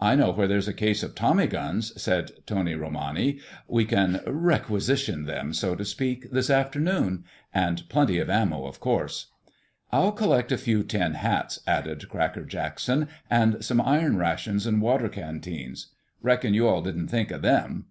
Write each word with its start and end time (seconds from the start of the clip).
"I 0.00 0.16
know 0.16 0.32
where 0.32 0.48
there's 0.48 0.66
a 0.66 0.74
case 0.74 1.04
of 1.04 1.14
tommy 1.14 1.46
guns," 1.46 1.92
said 2.02 2.32
Tony 2.44 2.74
Romani. 2.74 3.38
"We 3.68 3.84
can 3.84 4.20
'requisition' 4.26 5.26
them, 5.26 5.52
so 5.54 5.76
to 5.76 5.84
speak, 5.84 6.28
this 6.32 6.50
afternoon. 6.50 7.22
And 7.54 7.88
plenty 7.88 8.18
of 8.18 8.28
ammo, 8.28 8.66
of 8.66 8.80
course." 8.80 9.26
"I'll 9.92 10.10
collect 10.10 10.50
a 10.50 10.58
few 10.58 10.82
tin 10.82 11.14
hats," 11.14 11.60
added 11.68 12.08
Cracker 12.08 12.44
Jackson, 12.46 13.06
"and 13.30 13.64
some 13.64 13.80
iron 13.80 14.16
rations 14.16 14.66
and 14.66 14.82
water 14.82 15.08
canteens. 15.08 15.94
Reckon 16.20 16.52
you 16.52 16.66
all 16.66 16.82
didn't 16.82 17.06
think 17.06 17.30
of 17.30 17.42
them." 17.42 17.84